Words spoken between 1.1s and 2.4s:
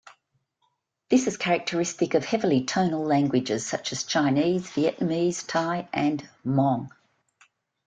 is characteristic of